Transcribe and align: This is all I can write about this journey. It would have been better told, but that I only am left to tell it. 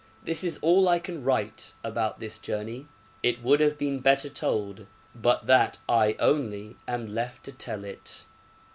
This 0.23 0.43
is 0.43 0.57
all 0.63 0.89
I 0.89 0.97
can 0.97 1.23
write 1.23 1.73
about 1.83 2.19
this 2.19 2.39
journey. 2.39 2.87
It 3.21 3.43
would 3.43 3.61
have 3.61 3.77
been 3.77 3.99
better 3.99 4.29
told, 4.29 4.87
but 5.13 5.45
that 5.45 5.77
I 5.87 6.15
only 6.17 6.75
am 6.87 7.05
left 7.13 7.43
to 7.45 7.51
tell 7.51 7.83
it. 7.83 8.25